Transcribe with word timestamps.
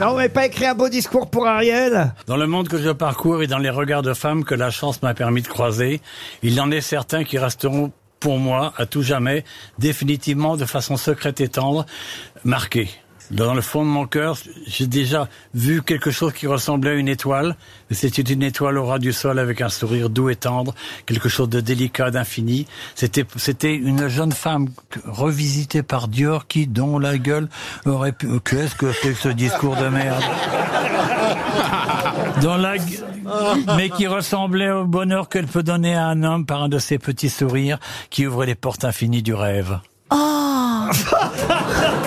Non, 0.00 0.14
n'avez 0.14 0.28
pas 0.28 0.46
écrit 0.46 0.64
un 0.64 0.76
beau 0.76 0.88
discours 0.88 1.28
pour 1.28 1.48
Ariel 1.48 2.14
Dans 2.26 2.36
le 2.36 2.46
monde 2.46 2.68
que 2.68 2.78
je 2.78 2.90
parcours 2.90 3.42
et 3.42 3.48
dans 3.48 3.58
les 3.58 3.68
regards 3.68 4.02
de 4.02 4.14
femmes 4.14 4.44
que 4.44 4.54
la 4.54 4.70
chance 4.70 5.02
m'a 5.02 5.12
permis 5.12 5.42
de 5.42 5.48
croiser, 5.48 6.00
il 6.44 6.60
en 6.60 6.70
est 6.70 6.80
certains 6.80 7.24
qui 7.24 7.36
resteront 7.36 7.90
pour 8.20 8.38
moi 8.38 8.72
à 8.76 8.86
tout 8.86 9.02
jamais, 9.02 9.44
définitivement 9.80 10.56
de 10.56 10.66
façon 10.66 10.96
secrète 10.96 11.40
et 11.40 11.48
tendre, 11.48 11.84
marqués. 12.44 12.90
Dans 13.30 13.54
le 13.54 13.60
fond 13.60 13.84
de 13.84 13.90
mon 13.90 14.06
cœur, 14.06 14.36
j'ai 14.66 14.86
déjà 14.86 15.28
vu 15.54 15.82
quelque 15.82 16.10
chose 16.10 16.32
qui 16.32 16.46
ressemblait 16.46 16.92
à 16.92 16.94
une 16.94 17.08
étoile. 17.08 17.56
C'était 17.90 18.22
une 18.22 18.42
étoile 18.42 18.78
au 18.78 18.86
ras 18.86 18.98
du 18.98 19.12
sol 19.12 19.38
avec 19.38 19.60
un 19.60 19.68
sourire 19.68 20.08
doux 20.08 20.30
et 20.30 20.36
tendre, 20.36 20.74
quelque 21.06 21.28
chose 21.28 21.48
de 21.48 21.60
délicat, 21.60 22.10
d'infini. 22.10 22.66
C'était, 22.94 23.26
c'était 23.36 23.74
une 23.74 24.08
jeune 24.08 24.32
femme 24.32 24.68
revisitée 25.04 25.82
par 25.82 26.08
Dior 26.08 26.46
qui, 26.46 26.66
dont 26.66 26.98
la 26.98 27.18
gueule 27.18 27.48
aurait 27.84 28.12
pu... 28.12 28.28
Qu'est-ce 28.40 28.74
que 28.74 28.92
c'est 28.92 29.12
que 29.12 29.18
ce 29.18 29.28
discours 29.28 29.76
de 29.76 29.88
merde? 29.88 30.22
Dont 32.42 32.56
la 32.56 32.76
mais 33.76 33.90
qui 33.90 34.06
ressemblait 34.06 34.70
au 34.70 34.84
bonheur 34.84 35.28
qu'elle 35.28 35.46
peut 35.46 35.62
donner 35.62 35.94
à 35.94 36.06
un 36.06 36.22
homme 36.22 36.46
par 36.46 36.62
un 36.62 36.68
de 36.68 36.78
ses 36.78 36.98
petits 36.98 37.30
sourires 37.30 37.78
qui 38.10 38.26
ouvre 38.26 38.44
les 38.44 38.54
portes 38.54 38.84
infinies 38.84 39.22
du 39.22 39.34
rêve. 39.34 39.80
Oh 40.10 40.86